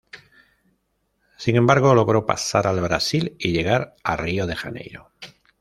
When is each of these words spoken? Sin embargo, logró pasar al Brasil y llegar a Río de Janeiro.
Sin 1.37 1.55
embargo, 1.57 1.93
logró 1.93 2.25
pasar 2.25 2.65
al 2.65 2.81
Brasil 2.81 3.35
y 3.37 3.51
llegar 3.51 3.95
a 4.03 4.15
Río 4.17 4.47
de 4.47 4.55
Janeiro. 4.55 5.11